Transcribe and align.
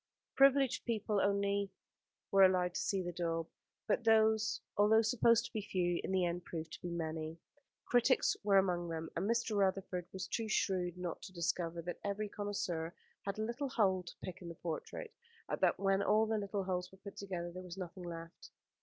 Privileged 0.35 0.83
people 0.85 1.19
only 1.21 1.69
were 2.31 2.41
allowed 2.43 2.73
to 2.73 2.81
see 2.81 3.03
the 3.03 3.11
daub; 3.11 3.45
but 3.87 4.03
those, 4.03 4.59
although 4.75 5.03
supposed 5.03 5.45
to 5.45 5.53
be 5.53 5.61
few, 5.61 6.01
in 6.03 6.11
the 6.11 6.25
end 6.25 6.43
proved 6.43 6.73
to 6.73 6.81
be 6.81 6.89
many. 6.89 7.37
Critics 7.85 8.35
were 8.43 8.57
among 8.57 8.89
them, 8.89 9.11
and 9.15 9.29
Mr. 9.29 9.55
Rutherford 9.55 10.07
was 10.11 10.25
too 10.25 10.47
shrewd 10.49 10.97
not 10.97 11.21
to 11.21 11.33
discover 11.33 11.83
that 11.83 11.99
every 12.03 12.29
connoisseur 12.29 12.95
had 13.27 13.37
a 13.37 13.43
little 13.43 13.69
hole 13.69 14.01
to 14.01 14.17
pick 14.23 14.41
in 14.41 14.49
the 14.49 14.55
portrait, 14.55 15.13
and 15.47 15.61
that 15.61 15.77
when 15.79 16.01
all 16.01 16.25
the 16.25 16.39
little 16.39 16.63
holes 16.63 16.91
were 16.91 16.97
put 16.97 17.15
together 17.17 17.51
there 17.51 17.61
was 17.61 17.77
nothing 17.77 18.01
left. 18.03 18.49